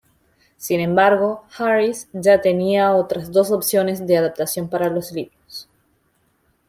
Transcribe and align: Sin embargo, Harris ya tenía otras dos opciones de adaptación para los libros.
Sin 0.57 0.79
embargo, 0.79 1.43
Harris 1.55 2.09
ya 2.11 2.41
tenía 2.41 2.95
otras 2.95 3.31
dos 3.31 3.51
opciones 3.51 4.07
de 4.07 4.17
adaptación 4.17 4.67
para 4.67 4.89
los 4.89 5.11
libros. 5.11 5.69